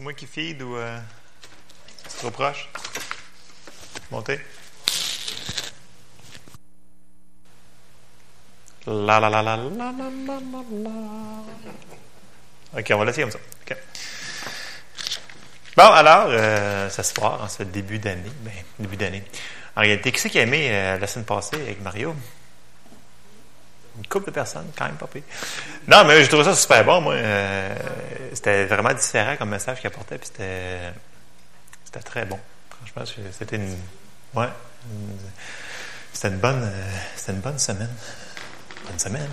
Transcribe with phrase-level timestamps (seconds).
[0.00, 0.98] C'est moi qui feed ou euh,
[2.08, 2.70] c'est trop proche?
[4.10, 4.40] Montez.
[8.86, 10.40] La la la la la la la
[10.72, 10.90] la.
[12.78, 13.38] OK, on va laisser comme ça.
[15.76, 18.32] Bon, alors, euh, ça se en ce début d'année.
[18.40, 19.22] Ben, début d'année.
[19.76, 22.16] En réalité, qui c'est qui a aimé euh, la semaine passée avec Mario?
[24.00, 25.22] Une couple de personnes, quand même pas pire.
[25.86, 27.14] Non, mais je trouvais ça super bon, moi.
[27.14, 27.74] Euh,
[28.32, 30.78] c'était vraiment différent comme message qu'il apportait, puis c'était,
[31.84, 32.38] c'était très bon.
[32.70, 33.04] Franchement,
[33.38, 33.76] c'était une,
[34.34, 34.48] ouais,
[36.14, 37.90] c'était une bonne, euh, c'était une bonne semaine.
[38.86, 39.28] Bonne semaine.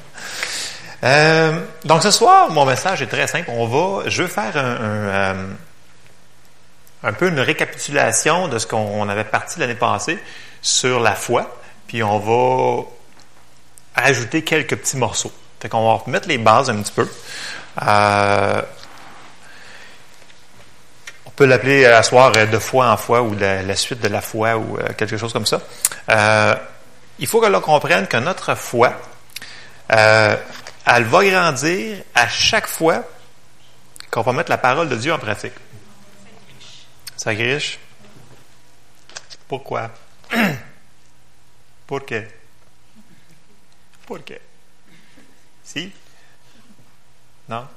[1.06, 3.50] Euh, donc ce soir, mon message est très simple.
[3.50, 5.48] On va, je veux faire un,
[7.04, 10.20] un peu une récapitulation de ce qu'on avait parti l'année passée
[10.62, 12.84] sur la foi, puis on va
[13.98, 15.32] ajouter quelques petits morceaux.
[15.60, 17.10] Fait qu'on va remettre les bases un petit peu.
[17.82, 18.62] Euh,
[21.26, 24.08] on peut l'appeler à soir euh, de foi en foi ou la, la suite de
[24.08, 25.62] la foi ou euh, quelque chose comme ça.
[26.10, 26.56] Euh,
[27.20, 28.94] il faut que l'on comprenne que notre foi,
[29.92, 30.36] euh,
[30.86, 33.04] elle va grandir à chaque fois
[34.12, 35.54] qu'on va mettre la parole de Dieu en pratique.
[37.16, 37.80] Ça griche?
[39.48, 39.90] Pourquoi?
[41.88, 42.20] Pourquoi?
[44.08, 44.38] Pourquoi?
[45.66, 45.92] Si?
[47.50, 47.68] Non?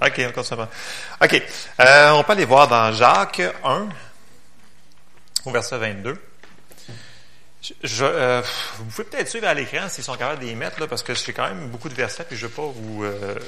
[0.00, 0.62] OK, on continue.
[1.22, 1.42] OK.
[1.80, 3.88] Euh, on peut aller voir dans Jacques 1,
[5.44, 6.18] au verset 22.
[7.62, 8.42] Je, je, euh,
[8.78, 11.14] vous pouvez peut-être suivre à l'écran s'ils sont capables de les mettre, là, parce que
[11.14, 13.38] j'ai quand même beaucoup de versets, puis je ne veux pas vous euh,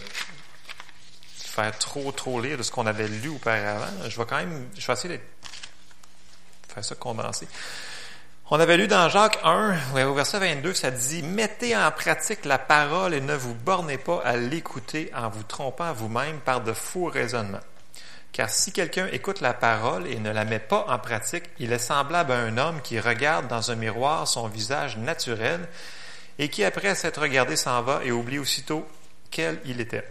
[1.38, 3.86] faire trop, trop lire de ce qu'on avait lu auparavant.
[4.06, 5.22] Je vais quand même, je vais essayer de
[6.74, 7.48] faire ça condensé.
[8.50, 12.46] On avait lu dans Jacques 1, ouais, au verset 22, ça dit, mettez en pratique
[12.46, 16.72] la parole et ne vous bornez pas à l'écouter en vous trompant vous-même par de
[16.72, 17.60] faux raisonnements.
[18.32, 21.78] Car si quelqu'un écoute la parole et ne la met pas en pratique, il est
[21.78, 25.68] semblable à un homme qui regarde dans un miroir son visage naturel
[26.38, 28.88] et qui, après s'être regardé, s'en va et oublie aussitôt
[29.30, 30.04] quel il était.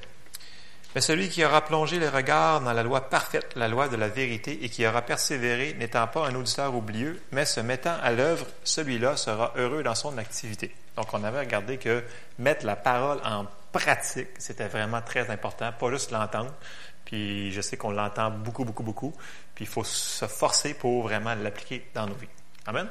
[0.97, 4.07] Mais celui qui aura plongé les regards dans la loi parfaite, la loi de la
[4.07, 8.47] vérité, et qui aura persévéré, n'étant pas un auditeur oublieux, mais se mettant à l'œuvre,
[8.63, 10.73] celui-là sera heureux dans son activité.
[10.95, 12.03] Donc, on avait regardé que
[12.39, 16.51] mettre la parole en pratique, c'était vraiment très important, pas juste l'entendre.
[17.05, 19.13] Puis, je sais qu'on l'entend beaucoup, beaucoup, beaucoup.
[19.53, 22.27] Puis, il faut se forcer pour vraiment l'appliquer dans nos vies.
[22.65, 22.89] Amen?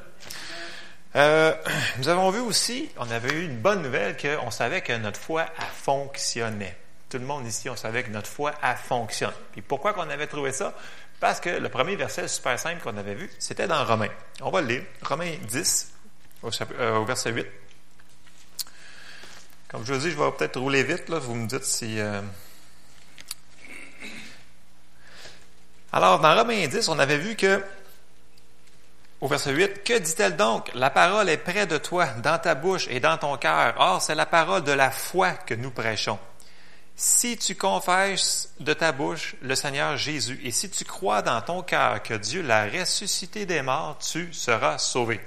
[1.17, 1.53] Euh,
[1.97, 5.41] nous avons vu aussi, on avait eu une bonne nouvelle qu'on savait que notre foi
[5.41, 6.73] a fonctionné.
[7.09, 9.33] Tout le monde ici, on savait que notre foi a fonctionné.
[9.53, 10.73] Puis pourquoi qu'on avait trouvé ça?
[11.19, 14.09] Parce que le premier verset super simple qu'on avait vu, c'était dans Romains.
[14.41, 14.83] On va le lire.
[15.01, 15.91] Romains 10,
[16.43, 17.47] au, chapitre- euh, au verset 8.
[19.69, 21.19] Comme je vous dis, je vais peut-être rouler vite, là.
[21.19, 21.99] Vous me dites si.
[21.99, 22.21] euh,
[25.91, 27.63] Alors, dans Romains 10, on avait vu que
[29.19, 30.69] au verset 8, que dit-elle donc?
[30.75, 33.73] La parole est près de toi, dans ta bouche et dans ton cœur.
[33.79, 36.19] Or, c'est la parole de la foi que nous prêchons.
[36.99, 41.61] Si tu confesses de ta bouche le Seigneur Jésus et si tu crois dans ton
[41.61, 45.21] cœur que Dieu l'a ressuscité des morts, tu seras sauvé.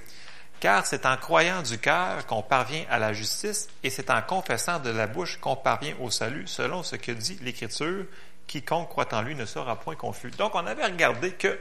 [0.59, 4.81] Car c'est en croyant du cœur qu'on parvient à la justice et c'est en confessant
[4.81, 8.05] de la bouche qu'on parvient au salut, selon ce que dit l'Écriture.
[8.49, 10.33] Quiconque croit en lui ne sera point confus.
[10.33, 11.57] Donc, on avait regardé que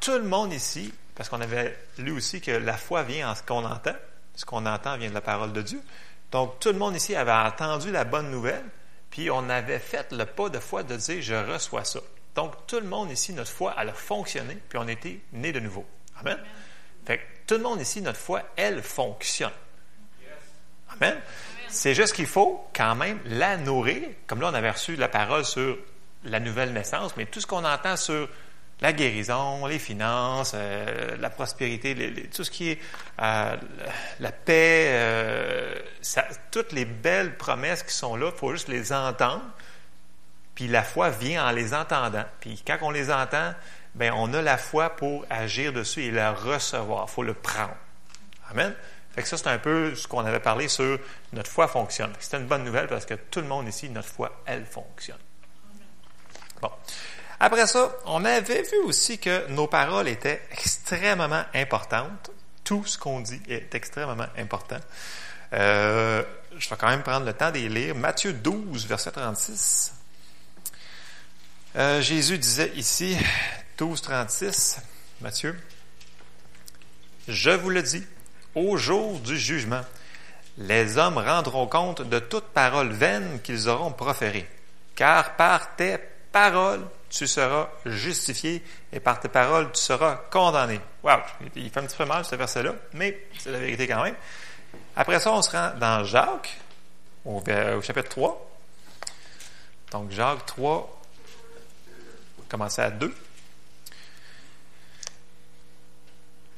[0.00, 3.42] tout le monde ici, parce qu'on avait lu aussi que la foi vient en ce
[3.42, 3.92] qu'on entend,
[4.34, 5.82] ce qu'on entend vient de la parole de Dieu.
[6.30, 8.64] Donc, tout le monde ici avait entendu la bonne nouvelle,
[9.12, 12.00] puis on avait fait le pas de foi de dire je reçois ça.
[12.34, 15.60] Donc, tout le monde ici, notre foi, elle a fonctionné, puis on était né de
[15.60, 15.86] nouveau.
[16.18, 16.38] Amen?
[17.04, 19.52] Fait que tout le monde ici, notre foi, elle fonctionne.
[20.88, 21.20] Amen.
[21.68, 24.02] C'est juste qu'il faut quand même la nourrir.
[24.26, 25.76] Comme là, on avait reçu la parole sur
[26.24, 28.28] la nouvelle naissance, mais tout ce qu'on entend sur
[28.82, 32.78] la guérison, les finances, euh, la prospérité, tout ce qui est
[33.20, 33.56] euh,
[34.18, 35.74] la paix, euh,
[36.50, 39.44] toutes les belles promesses qui sont là, il faut juste les entendre.
[40.56, 42.24] Puis la foi vient en les entendant.
[42.40, 43.54] Puis quand on les entend,
[43.94, 47.06] ben on a la foi pour agir dessus et la recevoir.
[47.08, 47.76] Il faut le prendre.
[48.50, 48.74] Amen?
[49.14, 50.98] Fait que ça, c'est un peu ce qu'on avait parlé sur
[51.32, 52.12] notre foi fonctionne.
[52.18, 55.18] C'est une bonne nouvelle parce que tout le monde ici, notre foi, elle fonctionne.
[56.60, 56.70] Bon.
[57.44, 62.30] Après ça, on avait vu aussi que nos paroles étaient extrêmement importantes.
[62.62, 64.78] Tout ce qu'on dit est extrêmement important.
[65.52, 66.22] Euh,
[66.56, 67.96] je vais quand même prendre le temps les lire.
[67.96, 69.92] Matthieu 12, verset 36.
[71.74, 73.18] Euh, Jésus disait ici,
[73.76, 74.78] 12, 36,
[75.20, 75.58] Matthieu,
[77.26, 78.06] Je vous le dis,
[78.54, 79.82] au jour du jugement,
[80.58, 84.48] les hommes rendront compte de toute parole vaine qu'ils auront proférée,
[84.94, 85.98] car par tes
[86.32, 88.62] paroles, tu seras justifié,
[88.92, 90.80] et par tes paroles, tu seras condamné.
[91.02, 91.18] Wow!
[91.54, 94.16] Il fait un petit peu mal, ce verset-là, mais c'est la vérité quand même.
[94.96, 96.58] Après ça, on se rend dans Jacques,
[97.24, 97.42] au,
[97.82, 98.50] chapitre 3.
[99.90, 101.02] Donc, Jacques 3,
[102.48, 103.14] commencer à 2.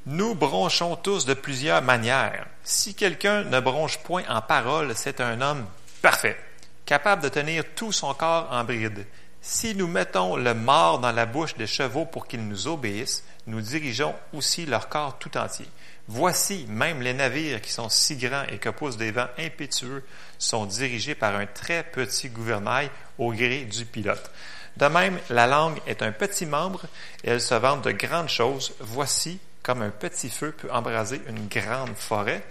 [0.06, 2.46] Nous bronchons tous de plusieurs manières.
[2.62, 5.66] Si quelqu'un ne bronche point en parole, c'est un homme
[6.02, 6.38] parfait,
[6.84, 9.06] capable de tenir tout son corps en bride.
[9.46, 13.60] Si nous mettons le mort dans la bouche des chevaux pour qu'ils nous obéissent, nous
[13.60, 15.68] dirigeons aussi leur corps tout entier.
[16.08, 20.02] Voici, même les navires qui sont si grands et que poussent des vents impétueux
[20.38, 22.88] sont dirigés par un très petit gouvernail
[23.18, 24.30] au gré du pilote.
[24.78, 26.86] De même, la langue est un petit membre
[27.22, 28.72] et elle se vante de grandes choses.
[28.80, 32.42] Voici comme un petit feu peut embraser une grande forêt.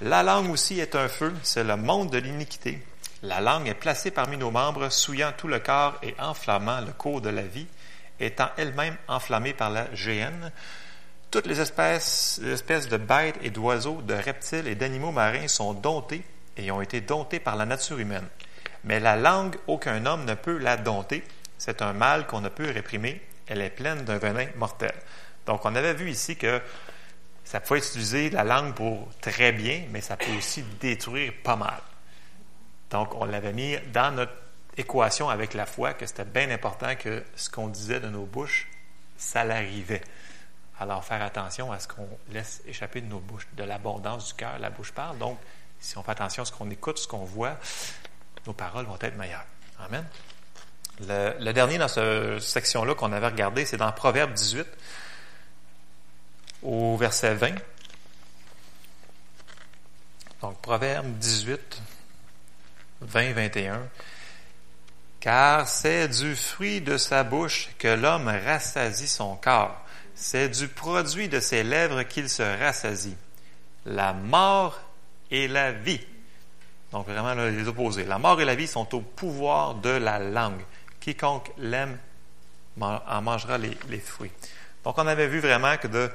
[0.00, 2.82] La langue aussi est un feu, c'est le monde de l'iniquité.
[3.22, 7.20] La langue est placée parmi nos membres, souillant tout le corps et enflammant le cours
[7.20, 7.66] de la vie,
[8.18, 10.50] étant elle-même enflammée par la géhenne.
[11.30, 16.24] Toutes les espèces, de bêtes et d'oiseaux, de reptiles et d'animaux marins sont domptées
[16.56, 18.26] et ont été domptées par la nature humaine.
[18.84, 21.22] Mais la langue, aucun homme ne peut la dompter.
[21.58, 23.20] C'est un mal qu'on ne peut réprimer.
[23.46, 24.94] Elle est pleine d'un venin mortel.
[25.44, 26.60] Donc, on avait vu ici que
[27.44, 31.80] ça peut utiliser la langue pour très bien, mais ça peut aussi détruire pas mal.
[32.90, 34.32] Donc, on l'avait mis dans notre
[34.76, 38.68] équation avec la foi que c'était bien important que ce qu'on disait de nos bouches,
[39.16, 40.02] ça l'arrivait.
[40.78, 44.58] Alors, faire attention à ce qu'on laisse échapper de nos bouches, de l'abondance du cœur,
[44.58, 45.18] la bouche parle.
[45.18, 45.38] Donc,
[45.78, 47.56] si on fait attention à ce qu'on écoute, ce qu'on voit,
[48.46, 49.44] nos paroles vont être meilleures.
[49.78, 50.04] Amen.
[51.00, 54.66] Le, dernier dans cette section-là qu'on avait regardé, c'est dans Proverbe 18
[56.62, 57.54] au verset 20.
[60.42, 61.82] Donc, Proverbe 18,
[63.00, 63.82] 20, 21.
[65.20, 69.76] Car c'est du fruit de sa bouche que l'homme rassasie son corps.
[70.14, 73.16] C'est du produit de ses lèvres qu'il se rassasie.
[73.86, 74.80] La mort
[75.30, 76.00] et la vie.
[76.92, 78.04] Donc vraiment les opposés.
[78.04, 80.60] La mort et la vie sont au pouvoir de la langue.
[81.00, 81.98] Quiconque l'aime
[82.80, 84.32] en mangera les, les fruits.
[84.84, 86.10] Donc on avait vu vraiment que de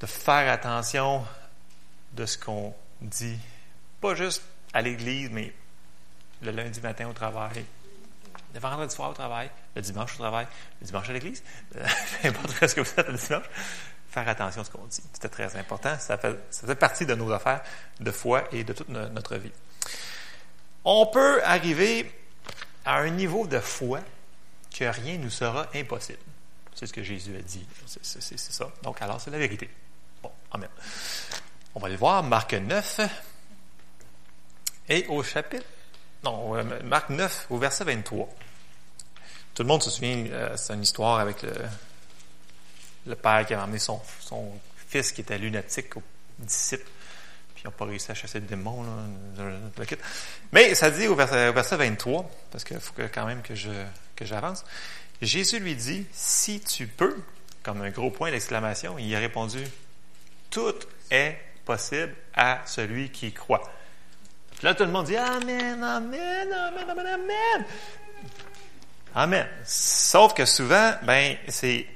[0.00, 1.24] de faire attention
[2.12, 3.38] de ce qu'on dit.
[4.00, 5.52] Pas juste à l'église, mais
[6.42, 7.64] le lundi matin au travail,
[8.54, 10.46] le vendredi soir au travail, le dimanche au travail,
[10.80, 11.80] le dimanche à l'église, peu
[12.24, 13.44] importe ce que vous faites le dimanche,
[14.10, 15.02] faire attention à ce qu'on dit.
[15.12, 15.96] C'était très important.
[15.98, 17.62] Ça fait, partie de nos affaires
[18.00, 19.52] de foi et de toute notre vie.
[20.84, 22.10] On peut arriver
[22.84, 24.00] à un niveau de foi
[24.76, 26.18] que rien nous sera impossible.
[26.74, 27.66] C'est ce que Jésus a dit.
[27.86, 28.68] C'est ça.
[28.82, 29.68] Donc, alors, c'est la vérité.
[30.52, 30.68] Amen.
[31.74, 33.00] On va aller voir Marc 9
[34.88, 35.66] et au chapitre,
[36.24, 38.28] non, euh, Marc 9 au verset 23.
[39.54, 41.52] Tout le monde se souvient, euh, c'est une histoire avec le,
[43.06, 44.52] le père qui a amené son, son
[44.88, 46.02] fils qui était lunatique aux
[46.38, 46.88] disciples,
[47.54, 48.84] puis ils n'ont pas réussi à chasser le démon.
[49.36, 49.84] Là,
[50.52, 53.70] Mais ça dit au verset, au verset 23, parce qu'il faut quand même que je
[54.16, 54.64] que j'avance.
[55.22, 57.16] Jésus lui dit, si tu peux,
[57.62, 59.62] comme un gros point d'exclamation, il a répondu,
[60.50, 60.74] tout
[61.10, 63.70] est possible à celui qui croit.
[64.62, 67.66] Là, tout le monde dit Amen, Amen, Amen, Amen, Amen.
[69.14, 69.46] Amen.
[69.64, 71.86] Sauf que souvent, ben, c'est,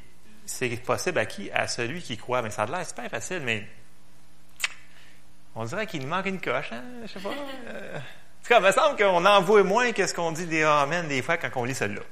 [0.46, 1.50] c'est possible à qui?
[1.50, 2.42] À celui qui croit.
[2.42, 3.66] Mais ça a l'air super facile, mais
[5.54, 6.82] on dirait qu'il manque une coche, hein?
[7.02, 7.30] Je sais pas.
[7.68, 10.46] Euh, en tout cas, il me semble qu'on en voit moins que ce qu'on dit
[10.46, 12.02] des Amen des fois quand on lit celle-là.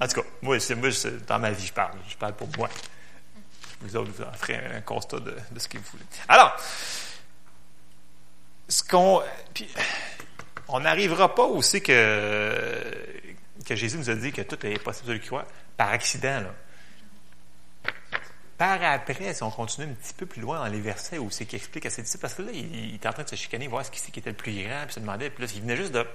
[0.00, 0.88] En tout cas, moi, c'est, moi
[1.26, 1.96] dans ma vie, je parle.
[2.08, 2.68] Je parle pour moi.
[3.80, 6.04] Vous autres, vous en ferez un constat de, ce que vous voulez.
[6.28, 6.56] Alors,
[8.68, 9.22] ce qu'on.
[10.68, 12.82] on n'arrivera pas aussi que,
[13.70, 16.42] Jésus nous a dit que tout est possible de le croire par accident.
[18.56, 21.44] Par après, si on continue un petit peu plus loin dans les versets où c'est
[21.44, 23.66] qu'il explique à ses disciples, parce que là, il, est en train de se chicaner,
[23.66, 25.76] voir ce qui, qui était le plus grand, puis se demandait, puis là, il venait
[25.76, 26.06] juste de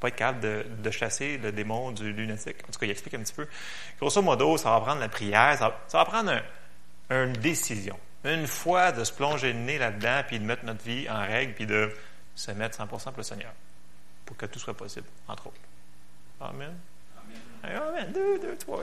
[0.00, 2.56] pas être capable de, de, chasser le démon du lunatique.
[2.68, 3.46] En tout cas, il explique un petit peu.
[4.00, 6.32] Grosso modo, ça va prendre la prière, ça, va prendre
[7.10, 7.98] un, une décision.
[8.24, 11.54] Une fois de se plonger le nez là-dedans, puis de mettre notre vie en règle,
[11.54, 11.90] puis de
[12.34, 13.52] se mettre 100% pour le Seigneur,
[14.26, 15.60] pour que tout soit possible, entre autres.
[16.40, 16.74] Amen.
[17.62, 17.82] Amen.
[17.82, 18.12] Amen.
[18.12, 18.82] Deux, deux, trois.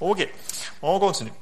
[0.00, 0.28] OK.
[0.82, 1.32] On continue.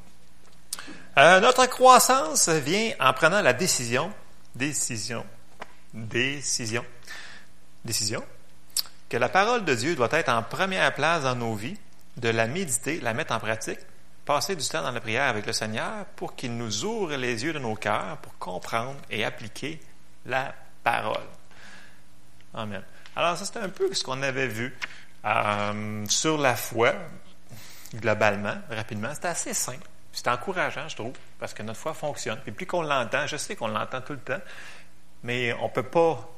[1.18, 4.12] Euh, notre croissance vient en prenant la décision,
[4.54, 5.24] décision,
[5.94, 6.84] décision,
[7.84, 8.22] décision,
[9.08, 11.78] que la parole de Dieu doit être en première place dans nos vies,
[12.16, 13.78] de la méditer, la mettre en pratique,
[14.26, 17.54] passer du temps dans la prière avec le Seigneur pour qu'il nous ouvre les yeux
[17.54, 19.80] de nos cœurs pour comprendre et appliquer
[20.26, 20.54] la
[20.84, 21.24] parole.
[22.52, 22.82] Amen.
[23.14, 24.76] Alors, ça, c'est un peu ce qu'on avait vu
[25.26, 26.94] Euh, sur la foi,
[27.92, 29.86] globalement, rapidement, c'est assez simple.
[30.12, 32.38] C'est encourageant, je trouve, parce que notre foi fonctionne.
[32.42, 34.40] Puis plus qu'on l'entend, je sais qu'on l'entend tout le temps,
[35.24, 36.28] mais on ne peut pas,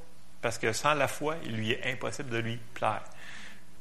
[0.40, 3.02] parce que sans la foi, il lui est impossible de lui plaire.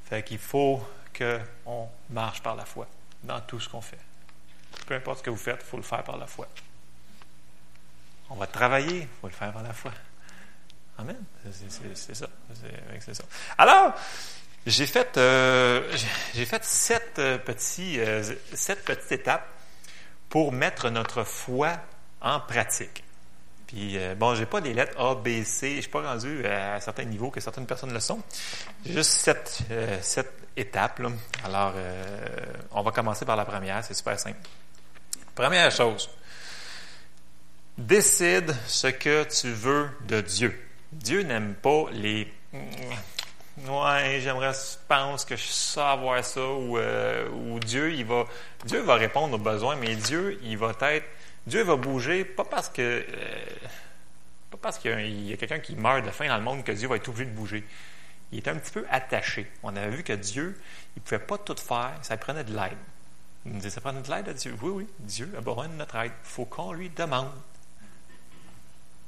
[0.05, 0.85] Fait qu'il faut
[1.17, 2.87] qu'on marche par la foi
[3.27, 3.99] dans tout ce qu'on fait.
[4.87, 6.47] Peu importe ce que vous faites, il faut le faire par la foi.
[8.29, 9.91] On va travailler, il faut le faire par la foi.
[10.97, 11.17] Amen.
[11.93, 12.27] C'est ça.
[13.13, 13.23] Ça.
[13.57, 13.93] Alors,
[14.65, 15.95] j'ai fait, euh,
[16.33, 19.47] fait sept, euh, petits, euh, sept petites étapes
[20.29, 21.77] pour mettre notre foi
[22.19, 23.03] en pratique.
[23.67, 25.75] Puis, bon, j'ai pas des lettres A, B, C.
[25.75, 28.21] Je suis pas rendu à certains niveaux que certaines personnes le sont.
[28.85, 29.59] Juste sept,
[30.01, 31.01] sept étapes.
[31.43, 31.73] Alors,
[32.71, 33.83] on va commencer par la première.
[33.83, 34.39] C'est super simple.
[35.35, 36.09] Première chose.
[37.77, 40.57] Décide ce que tu veux de Dieu.
[40.91, 42.31] Dieu n'aime pas les
[43.65, 44.51] Ouais, j'aimerais,
[44.87, 48.25] pense que je sais avoir ça, ou, euh, ou Dieu, il va,
[48.65, 51.05] Dieu va répondre aux besoins, mais Dieu, il va être,
[51.47, 53.45] Dieu va bouger, pas parce que, euh,
[54.51, 56.89] pas parce qu'il y a, quelqu'un qui meurt de faim dans le monde que Dieu
[56.89, 57.63] va être obligé de bouger.
[58.33, 59.49] Il est un petit peu attaché.
[59.63, 60.59] On avait vu que Dieu,
[60.97, 62.77] il pouvait pas tout faire, ça prenait de l'aide.
[63.45, 64.55] Il me disait, ça prenait de l'aide à Dieu.
[64.61, 66.11] Oui, oui, Dieu a besoin de notre aide.
[66.21, 67.31] Il faut qu'on lui demande.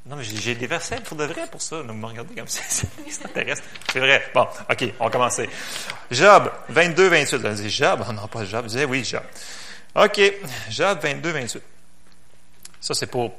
[0.05, 1.81] Non, mais j'ai des versets pour de vrai pour ça.
[1.81, 2.63] Vous me regardez comme ça,
[3.09, 3.61] ça intéresse.
[3.91, 4.31] C'est vrai.
[4.33, 5.49] Bon, OK, on va commencer.
[6.09, 7.35] Job 22, 28.
[7.35, 8.05] Vous allez Job?
[8.13, 8.63] Non, pas Job.
[8.63, 9.23] Je disais oui, Job.
[9.93, 10.21] OK,
[10.69, 11.63] Job 22, 28.
[12.79, 13.33] Ça, c'est pour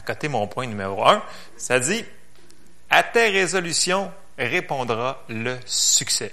[0.00, 1.22] côté mon point numéro 1.
[1.56, 2.04] Ça dit,
[2.90, 6.32] à tes résolutions répondra le succès.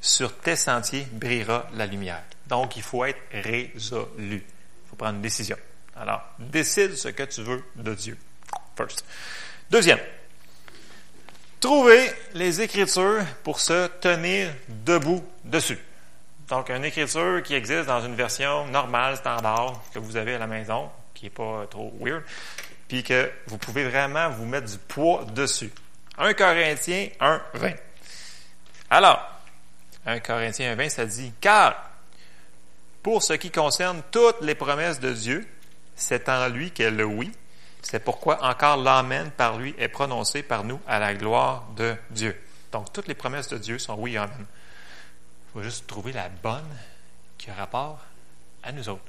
[0.00, 2.22] Sur tes sentiers brillera la lumière.
[2.46, 4.44] Donc, il faut être résolu.
[4.46, 5.56] Il faut prendre une décision.
[5.96, 8.16] Alors, décide ce que tu veux de Dieu.
[9.70, 9.98] Deuxième,
[11.58, 15.78] trouver les Écritures pour se tenir debout dessus.
[16.48, 20.46] Donc, une écriture qui existe dans une version normale, standard, que vous avez à la
[20.46, 20.88] maison,
[21.18, 22.22] qui n'est pas trop weird,
[22.86, 25.72] puis que vous pouvez vraiment vous mettre du poids dessus.
[26.16, 27.72] 1 Corinthiens 1, 20.
[28.90, 29.20] Alors,
[30.06, 31.90] 1 Corinthiens 1, 20, ça dit, car
[33.02, 35.46] pour ce qui concerne toutes les promesses de Dieu,
[35.96, 37.32] c'est en lui qu'est le oui,
[37.82, 42.40] c'est pourquoi encore l'Amen par lui est prononcé par nous à la gloire de Dieu.
[42.70, 44.46] Donc, toutes les promesses de Dieu sont oui et Amen.
[45.48, 46.76] Il faut juste trouver la bonne
[47.38, 47.98] qui a rapport
[48.62, 49.02] à nous autres.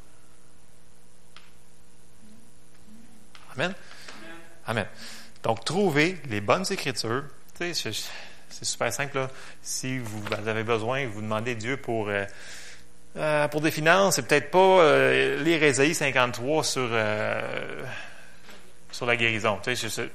[3.60, 3.74] Amen.
[4.68, 4.86] Amen.
[5.44, 7.26] Donc, trouver les bonnes écritures.
[7.58, 9.28] Tu c'est super simple.
[9.62, 12.24] Si vous avez besoin, vous demandez Dieu pour, euh,
[13.18, 16.90] euh, pour des finances, c'est peut-être pas euh, lire Ésaïe 53 sur
[18.92, 19.60] sur la guérison.
[19.68, 20.10] Il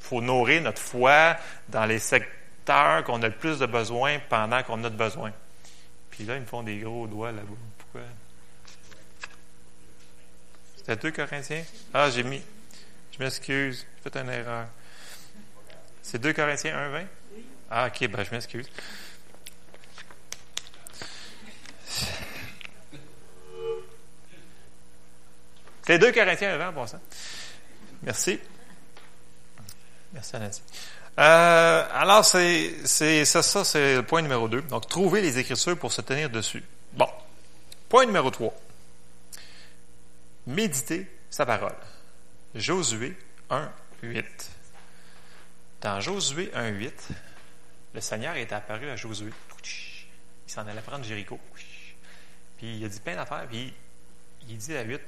[0.00, 1.36] faut nourrir notre foi
[1.68, 5.30] dans les secteurs qu'on a le plus de besoin pendant qu'on a de besoin.
[6.10, 7.56] Puis là, ils me font des gros doigts là-bas.
[7.78, 8.00] Pourquoi?
[10.76, 11.62] C'était 2 Corinthiens?
[11.94, 12.42] Ah, j'ai mis.
[13.20, 13.86] Je m'excuse.
[14.02, 14.66] J'ai fait une erreur.
[16.00, 17.04] C'est 2 Corinthiens 1, 20?
[17.70, 18.66] Ah, ok, ben je m'excuse.
[25.86, 26.98] C'est 2 Corinthiens 1, 20 pour ça.
[28.02, 28.40] Merci.
[30.14, 30.62] Merci, Nancy.
[31.18, 34.62] Euh, alors, c'est, c'est ça, ça c'est le point numéro 2.
[34.62, 36.64] Donc, trouver les Écritures pour se tenir dessus.
[36.94, 37.08] Bon.
[37.90, 38.50] Point numéro 3.
[40.46, 41.74] Méditer sa parole.
[42.54, 43.16] Josué
[43.48, 43.70] 1,
[44.02, 44.50] 8.
[45.80, 47.08] Dans Josué 1, 8,
[47.94, 49.30] le Seigneur est apparu à Josué.
[50.46, 51.38] Il s'en allait prendre Jéricho.
[52.56, 53.46] Puis il a dit plein d'affaires.
[53.48, 53.72] Puis
[54.48, 55.00] il dit à 8,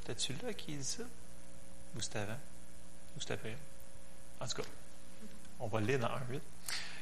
[0.00, 1.02] c'était-tu là qui dit ça?
[1.96, 2.38] Ou c'était avant?
[3.16, 3.56] Ou c'était après?
[4.40, 4.68] En tout cas,
[5.58, 6.40] on va le lire dans 1.8.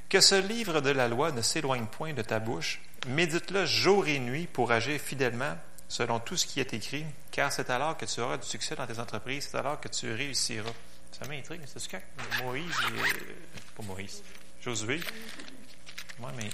[0.09, 4.19] Que ce livre de la loi ne s'éloigne point de ta bouche, médite-le jour et
[4.21, 5.57] nuit pour agir fidèlement
[5.89, 8.87] selon tout ce qui est écrit, car c'est alors que tu auras du succès dans
[8.87, 10.73] tes entreprises, c'est alors que tu réussiras.
[11.13, 11.97] Ça m'intrigue, c'est ce que
[12.43, 12.77] Moïse,
[13.77, 14.23] pas Moïse,
[14.61, 15.01] Josué.
[16.19, 16.51] Moi, mais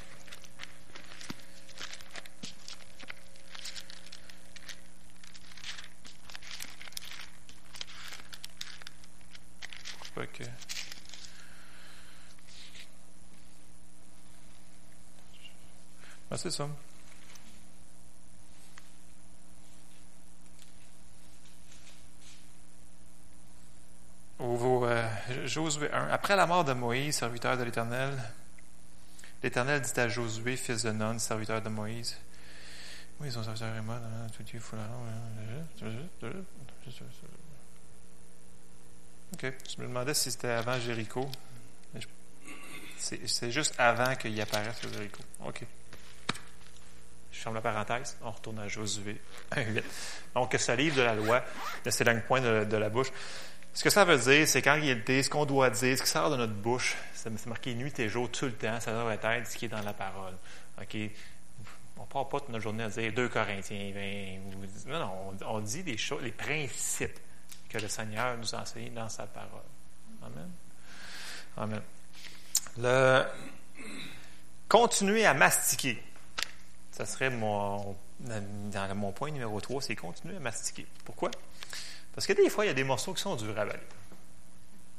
[10.26, 10.44] que.
[16.30, 16.68] Ben, c'est ça.
[24.38, 25.08] Au, euh,
[25.46, 26.08] Josué 1.
[26.08, 28.10] Après la mort de Moïse, serviteur de l'Éternel,
[29.42, 32.16] l'Éternel dit à Josué, fils de Nun, serviteur de Moïse,
[33.20, 34.00] oui, son serviteur est mort,
[34.36, 34.60] tout Dieu,
[39.34, 39.52] OK.
[39.68, 41.30] Je me demandais si c'était avant Jéricho.
[42.98, 45.22] C'est juste avant qu'il apparaisse Jéricho.
[45.44, 45.64] OK.
[47.30, 48.16] Je ferme la parenthèse.
[48.22, 49.20] On retourne à Josué
[49.52, 49.82] 1.8.
[50.34, 51.44] Donc, ce livre de la loi
[51.84, 53.12] ne s'éloigne point de, la bouche.
[53.74, 56.30] Ce que ça veut dire, c'est qu'en réalité, ce qu'on doit dire, ce qui sort
[56.30, 59.56] de notre bouche, c'est marqué nuit et jour tout le temps, ça doit être ce
[59.56, 60.34] qui est dans la parole.
[60.80, 60.96] OK?
[61.96, 64.90] On ne part pas toute notre journée à dire 2 Corinthiens 20.
[64.90, 67.18] non, non, on, dit les choses, les principes
[67.68, 69.62] que le Seigneur nous enseigne dans sa parole.
[70.22, 70.50] Amen.
[71.56, 71.82] Amen.
[72.78, 73.24] Le
[74.68, 76.02] continuer à mastiquer.
[76.90, 80.86] Ça serait mon, dans mon point numéro 3, c'est continuer à mastiquer.
[81.04, 81.30] Pourquoi?
[82.14, 83.80] Parce que des fois, il y a des morceaux qui sont durs à avaler.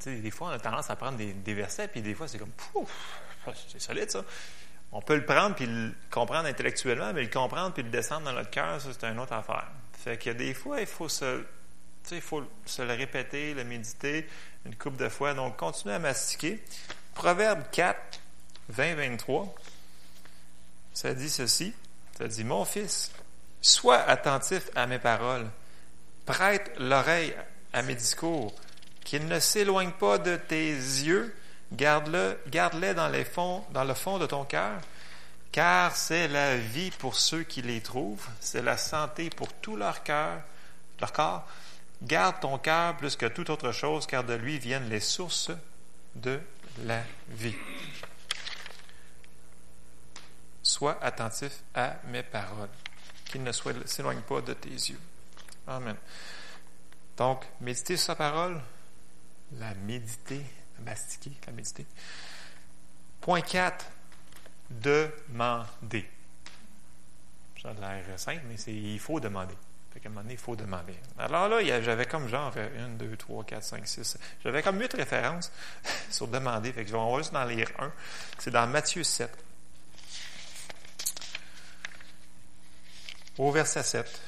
[0.05, 3.19] des fois, on a tendance à prendre des, versets, puis des fois, c'est comme, pouf,
[3.67, 4.23] c'est solide ça.
[4.91, 8.33] On peut le prendre puis le comprendre intellectuellement, mais le comprendre puis le descendre dans
[8.33, 9.67] notre cœur, ça, c'est une autre affaire.
[9.93, 11.43] Fait a des fois, il faut se,
[12.11, 14.27] il faut se le répéter, le méditer
[14.65, 15.33] une couple de fois.
[15.33, 16.63] Donc, continuez à mastiquer.
[17.15, 18.19] Proverbe 4,
[18.69, 19.55] 20, 23,
[20.93, 21.73] ça dit ceci.
[22.17, 23.11] Ça dit, mon fils,
[23.61, 25.49] sois attentif à mes paroles,
[26.25, 27.35] prête l'oreille
[27.73, 28.53] à mes discours,
[29.03, 31.35] qu'ils ne s'éloignent pas de tes yeux,
[31.71, 34.79] garde-le, garde-les dans le fond de ton cœur,
[35.51, 40.03] car c'est la vie pour ceux qui les trouvent, c'est la santé pour tout leur
[40.03, 40.41] cœur,
[40.99, 41.47] leur corps.
[42.01, 45.51] Garde ton cœur plus que toute autre chose, car de lui viennent les sources
[46.15, 46.39] de
[46.85, 47.55] la vie.
[50.61, 52.69] Sois attentif à mes paroles,
[53.25, 54.99] qu'ils ne s'éloignent pas de tes yeux.
[55.67, 55.95] Amen.
[57.17, 58.59] Donc, méditer sur sa parole,
[59.59, 60.43] la méditer,
[60.77, 61.85] la mastiquer, la méditer.
[63.21, 63.85] Point 4,
[64.69, 66.09] demander.
[67.61, 69.55] Ça a l'air simple, mais il faut demander.
[69.93, 70.95] Fait qu'à un moment donné, il faut demander.
[71.19, 74.17] Alors là, j'avais comme genre 1, 2, 3, 4, 5, 6.
[74.43, 75.51] J'avais comme huit références
[76.09, 76.73] sur demander.
[76.73, 77.91] Fait que je vais juste en lire un.
[78.39, 79.29] C'est dans Matthieu 7.
[83.37, 84.21] Au verset 7.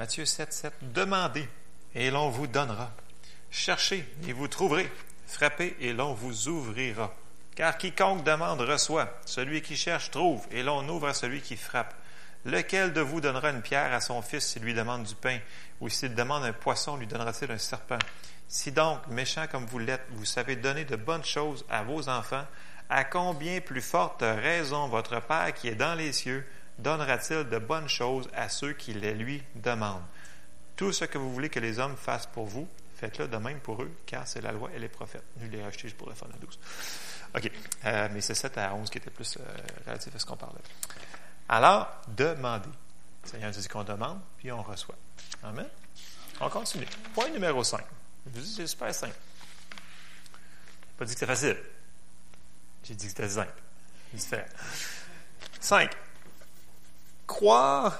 [0.00, 0.72] Matthieu 7, 7.
[0.94, 1.46] Demandez
[1.94, 2.90] et l'on vous donnera.
[3.50, 4.90] Cherchez et vous trouverez.
[5.26, 7.14] Frappez et l'on vous ouvrira.
[7.54, 11.92] Car quiconque demande reçoit, celui qui cherche trouve, et l'on ouvre à celui qui frappe.
[12.46, 15.38] Lequel de vous donnera une pierre à son fils s'il lui demande du pain,
[15.82, 17.98] ou s'il demande un poisson, lui donnera-t-il un serpent?
[18.48, 22.46] Si donc, méchant comme vous l'êtes, vous savez donner de bonnes choses à vos enfants,
[22.88, 26.46] à combien plus forte raison votre Père qui est dans les cieux
[26.82, 30.04] donnera-t-il de bonnes choses à ceux qui les lui demandent?
[30.76, 33.82] Tout ce que vous voulez que les hommes fassent pour vous, faites-le de même pour
[33.82, 35.24] eux, car c'est la loi et les prophètes.
[35.40, 36.58] Je l'ai acheté pour le fun à 12.
[37.36, 37.50] OK.
[37.84, 39.42] Euh, mais c'est 7 à 11 qui était plus euh,
[39.86, 40.60] relatif à ce qu'on parlait.
[41.48, 42.68] Alors, demandez.
[43.24, 44.96] Le Seigneur dit qu'on demande, puis on reçoit.
[45.42, 45.68] Amen.
[46.40, 46.86] On continue.
[47.14, 47.84] Point numéro 5.
[48.26, 49.16] Je vous dis, c'est super simple.
[49.92, 51.56] Je pas dit que c'était facile.
[52.84, 53.52] J'ai dit que c'était simple.
[54.12, 54.46] Différent.
[55.60, 55.90] 5.
[57.30, 57.96] Croire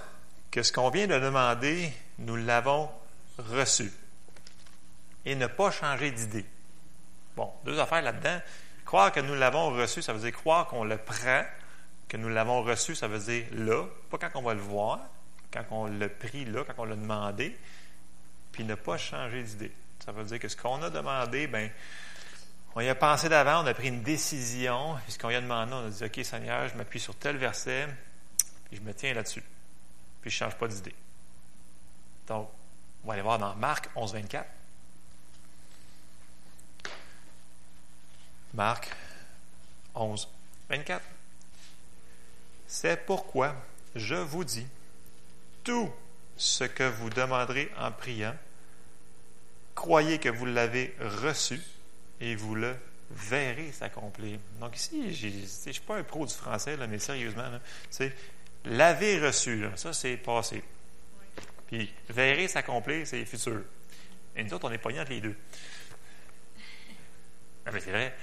[0.51, 2.91] que ce qu'on vient de demander, nous l'avons
[3.39, 3.93] reçu.
[5.25, 6.45] Et ne pas changer d'idée.
[7.37, 8.41] Bon, deux affaires là-dedans.
[8.85, 11.45] Croire que nous l'avons reçu, ça veut dire croire qu'on le prend,
[12.09, 14.99] que nous l'avons reçu, ça veut dire là, pas quand on va le voir,
[15.53, 17.57] quand on l'a pris là, quand on l'a demandé,
[18.51, 19.73] puis ne pas changer d'idée.
[20.05, 21.71] Ça veut dire que ce qu'on a demandé, ben,
[22.75, 25.41] on y a pensé d'avant, on a pris une décision, puis ce qu'on y a
[25.41, 27.87] demandé, on a dit, OK, Seigneur, je m'appuie sur tel verset,
[28.73, 29.43] je me tiens là-dessus,
[30.21, 30.95] puis je ne change pas d'idée.
[32.27, 32.49] Donc,
[33.05, 34.49] on va aller voir dans Marc 11, 24.
[38.55, 38.91] Marc
[39.95, 40.29] 11,
[40.69, 41.03] 24.
[42.67, 43.55] C'est pourquoi
[43.95, 44.67] je vous dis,
[45.65, 45.91] tout
[46.37, 48.35] ce que vous demanderez en priant,
[49.75, 51.61] croyez que vous l'avez reçu
[52.21, 52.77] et vous le
[53.11, 54.39] verrez s'accomplir.
[54.61, 57.49] Donc ici, je ne suis pas un pro du français, là, mais sérieusement,
[57.91, 58.15] c'est
[58.65, 60.63] l'avez reçu, ça c'est passé.
[61.67, 63.63] Puis verrez s'accomplir, c'est futur.
[64.37, 65.37] Et nous autres, on est pognés entre les deux.
[67.67, 68.15] Ah, mais c'est vrai.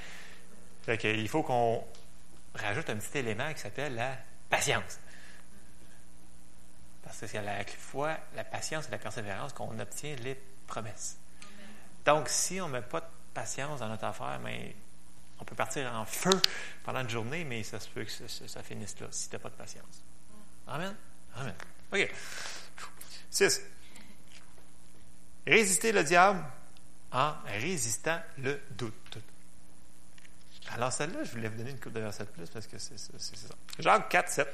[0.84, 1.86] Fait il faut qu'on
[2.54, 4.18] rajoute un petit élément qui s'appelle la
[4.50, 5.00] patience.
[7.04, 11.18] Parce que c'est à la fois la patience et la persévérance qu'on obtient les promesses.
[12.06, 14.40] Donc, si on ne met pas de patience dans notre affaire,
[15.40, 16.42] on peut partir en feu
[16.84, 19.50] pendant une journée, mais ça se peut que ça, finisse là, si tu n'as pas
[19.50, 20.04] de patience.
[20.68, 20.96] Amen?
[21.36, 21.54] Amen.
[21.92, 22.12] OK.
[23.30, 23.62] 6.
[25.46, 26.44] Résister le diable
[27.12, 29.18] en résistant le doute.
[30.74, 32.98] Alors, celle-là, je voulais vous donner une coupe de versets de plus parce que c'est
[32.98, 33.56] ça.
[33.80, 34.48] Jacques 4, 7.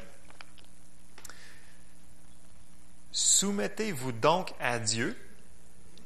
[3.12, 5.18] Soumettez-vous donc à Dieu.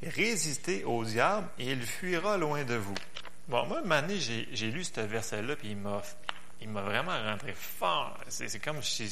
[0.01, 2.95] résistez au diable et il fuira loin de vous.
[3.47, 6.01] Bon, moi, un j'ai lu ce verset-là, puis il m'a,
[6.61, 8.17] il m'a vraiment rentré fort.
[8.27, 9.09] C'est, comme si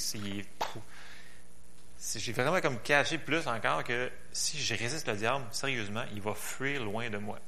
[2.15, 6.33] j'ai vraiment comme caché plus encore que si je résiste le diable, sérieusement, il va
[6.33, 7.39] fuir loin de moi.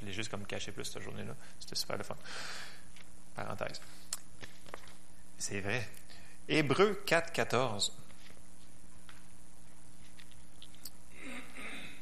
[0.00, 1.34] Je l'ai juste comme caché plus cette journée-là.
[1.58, 2.16] C'était super le fun.
[3.34, 3.80] Parenthèse.
[5.38, 5.86] C'est vrai.
[6.48, 7.92] Hébreu 4, 14.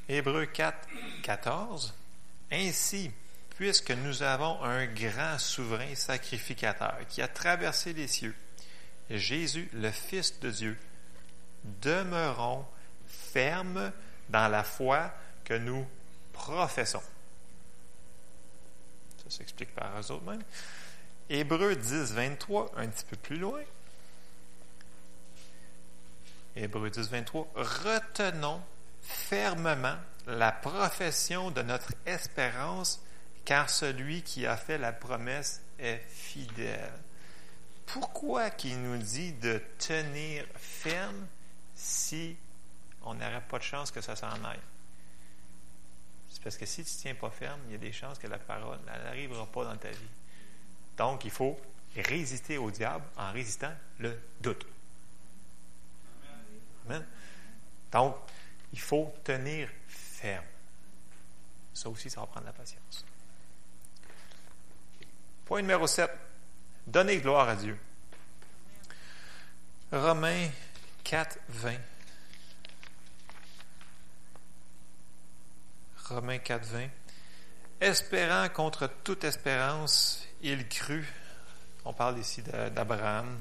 [0.09, 0.89] Hébreu 4,
[1.23, 1.95] 14.
[2.51, 3.11] Ainsi,
[3.59, 8.37] puisque nous avons un grand souverain sacrificateur qui a traversé les cieux,
[9.11, 10.79] Jésus, le Fils de Dieu,
[11.83, 12.65] demeurons
[13.09, 13.91] fermes
[14.29, 15.85] dans la foi que nous
[16.33, 17.03] professons.
[19.25, 20.45] Ça s'explique par eux autres mêmes.
[21.29, 23.63] Hébreu 10, 23, un petit peu plus loin.
[26.55, 27.49] Hébreu 10, 23.
[27.57, 28.63] Retenons
[29.03, 29.97] fermement
[30.29, 33.03] la profession de notre espérance,
[33.49, 36.93] car celui qui a fait la promesse est fidèle.
[37.87, 41.27] Pourquoi qu'il nous dit de tenir ferme
[41.75, 42.37] si
[43.01, 44.61] on n'aurait pas de chance que ça s'en aille?
[46.29, 48.27] C'est parce que si tu ne tiens pas ferme, il y a des chances que
[48.27, 50.11] la parole n'arrivera pas dans ta vie.
[50.99, 51.59] Donc, il faut
[51.97, 54.67] résister au diable en résistant le doute.
[56.85, 57.07] Amen.
[57.93, 58.15] Donc,
[58.75, 60.45] il faut tenir ferme.
[61.73, 63.07] Ça aussi, ça va prendre la patience.
[65.49, 66.11] Point numéro 7.
[66.87, 67.79] Donner gloire à Dieu.
[69.91, 70.51] Romains
[71.05, 71.73] 4, 20.
[76.05, 76.89] Romains 4, 20.
[77.81, 81.07] Espérant contre toute espérance, il crut.
[81.87, 83.35] On parle ici d'Abraham,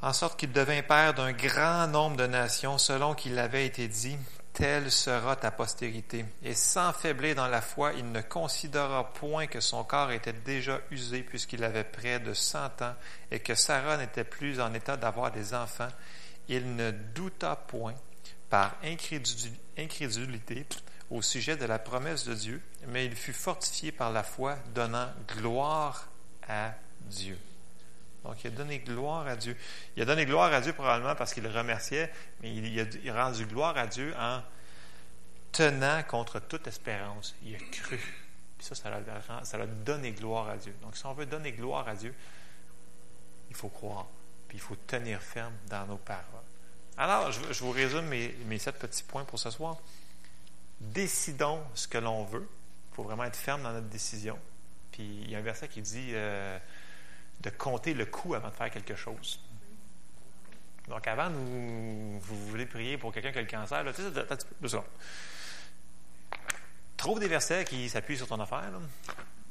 [0.00, 4.16] en sorte qu'il devint père d'un grand nombre de nations, selon qu'il avait été dit,
[4.60, 6.26] telle sera ta postérité.
[6.42, 10.80] Et sans faiblir dans la foi, il ne considéra point que son corps était déjà
[10.90, 12.94] usé puisqu'il avait près de cent ans
[13.30, 15.88] et que Sarah n'était plus en état d'avoir des enfants.
[16.48, 17.94] Il ne douta point
[18.50, 20.66] par incrédulité
[21.10, 25.08] au sujet de la promesse de Dieu, mais il fut fortifié par la foi, donnant
[25.26, 26.08] gloire
[26.46, 26.74] à
[27.06, 27.38] Dieu.
[28.24, 29.56] Donc, il a donné gloire à Dieu.
[29.96, 33.46] Il a donné gloire à Dieu probablement parce qu'il le remerciait, mais il, a, rendu
[33.46, 34.42] gloire à Dieu en
[35.52, 37.34] tenant contre toute espérance.
[37.42, 37.98] Il a cru.
[38.58, 40.74] Puis ça, ça l'a, donné gloire à Dieu.
[40.82, 42.14] Donc, si on veut donner gloire à Dieu,
[43.48, 44.06] il faut croire.
[44.48, 46.24] Puis il faut tenir ferme dans nos paroles.
[46.98, 49.78] Alors, je, vous résume mes, mes, sept petits points pour ce soir.
[50.78, 52.46] Décidons ce que l'on veut.
[52.92, 54.38] Il faut vraiment être ferme dans notre décision.
[54.92, 56.58] Puis il y a un verset qui dit euh,
[57.40, 59.40] de compter le coût avant de faire quelque chose.
[60.88, 64.78] Donc, avant, vous, vous voulez prier pour quelqu'un qui a le cancer, là, tu sais,
[66.96, 68.70] Trouve des versets qui s'appuient sur ton affaire,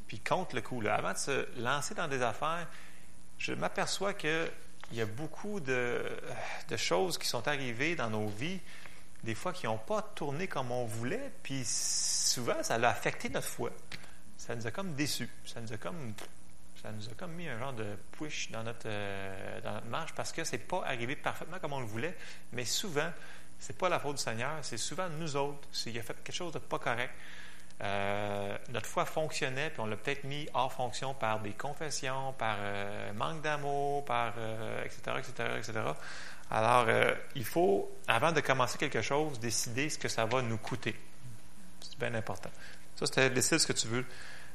[0.08, 0.82] puis compte le coût.
[0.82, 0.96] Là.
[0.96, 2.68] Avant de se lancer dans des affaires,
[3.40, 4.52] je m'aperçois qu'il
[4.92, 6.06] y a beaucoup de,
[6.68, 8.60] de, choses qui sont arrivées dans nos vies,
[9.24, 13.48] des fois qui n'ont pas tourné comme on voulait, puis souvent, ça a affecté notre
[13.48, 13.72] foi.
[14.38, 15.30] Ça nous a comme déçus.
[15.46, 16.14] Ça nous a comme
[16.82, 20.14] ça nous a comme mis un genre de push dans notre, euh, dans notre marche
[20.14, 22.16] parce que c'est pas arrivé parfaitement comme on le voulait,
[22.54, 23.12] mais souvent,
[23.60, 25.68] c'est pas la faute du Seigneur, c'est souvent nous autres.
[25.72, 27.14] S'il a fait quelque chose de pas correct,
[27.82, 32.58] euh, notre foi fonctionnait, puis on l'a peut-être mis hors fonction par des confessions, par
[32.60, 34.34] euh, manque d'amour, par
[34.84, 35.80] etc., etc., etc.
[36.52, 36.88] Alors,
[37.36, 40.96] il faut, avant de commencer quelque chose, décider ce que ça va nous coûter.
[41.82, 42.50] C'est bien important.
[42.96, 44.06] Ça, c'était décider ce que tu veux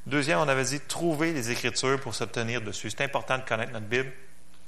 [0.05, 2.91] Deuxième, on avait dit trouver les Écritures pour se tenir dessus.
[2.91, 4.11] C'est important de connaître notre Bible,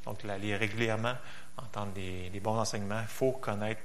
[0.04, 1.14] donc la lire régulièrement,
[1.58, 3.02] entendre des, bons enseignements.
[3.02, 3.82] Il faut connaître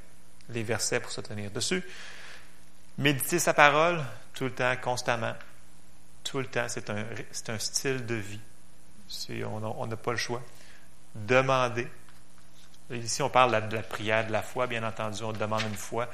[0.48, 1.82] les versets pour se tenir dessus.
[2.96, 5.34] Méditer sa parole tout le temps, constamment.
[6.24, 7.04] Tout le temps, c'est un,
[7.48, 8.40] un style de vie.
[9.44, 10.42] on n'a pas le choix.
[11.14, 11.86] Demander.
[12.90, 15.22] Ici, on parle de la, prière de la foi, bien entendu.
[15.22, 16.08] On demande une foi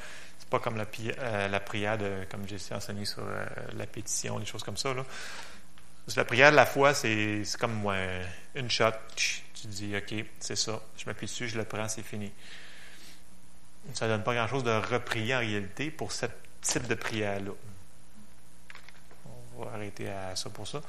[0.48, 0.86] pas comme la,
[1.20, 4.94] euh, la prière, de, comme j'ai enseigné sur euh, la pétition, des choses comme ça.
[6.16, 7.86] La prière de la foi, c'est comme
[8.54, 8.90] une shot.
[9.14, 10.80] Tu dis, OK, c'est ça.
[10.96, 12.32] Je m'appuie dessus, je le prends, c'est fini.
[13.92, 16.26] Ça ne donne pas grand-chose de reprier en réalité pour ce
[16.62, 17.52] type de prière-là.
[19.26, 20.80] On va arrêter à ça pour ça.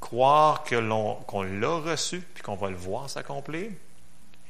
[0.00, 3.70] Croire qu'on l'a reçu puis qu'on va le voir s'accomplir.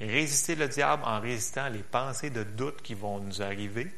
[0.00, 3.92] Résister le diable en résistant les pensées de doute qui vont nous arriver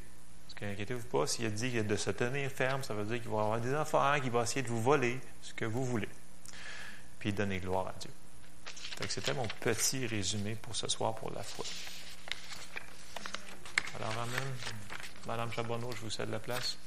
[0.62, 3.60] inquiétez-vous pas, s'il a dit de se tenir ferme, ça veut dire qu'il va avoir
[3.60, 6.08] des affaires, qu'il va essayer de vous voler ce que vous voulez.
[7.18, 8.10] Puis donner gloire à Dieu.
[9.08, 11.64] c'était mon petit résumé pour ce soir pour la foi.
[13.96, 14.54] Alors, Amen.
[15.26, 16.78] Madame Charbonneau, je vous cède la place.